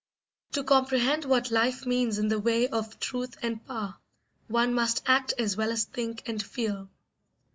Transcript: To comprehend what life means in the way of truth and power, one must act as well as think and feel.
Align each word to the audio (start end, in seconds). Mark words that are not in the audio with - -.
To 0.53 0.63
comprehend 0.63 1.25
what 1.25 1.51
life 1.51 1.85
means 1.85 2.17
in 2.17 2.29
the 2.29 2.39
way 2.39 2.67
of 2.67 2.99
truth 2.99 3.37
and 3.43 3.63
power, 3.63 3.97
one 4.47 4.73
must 4.73 5.03
act 5.05 5.31
as 5.37 5.55
well 5.55 5.71
as 5.71 5.85
think 5.85 6.27
and 6.27 6.41
feel. 6.41 6.89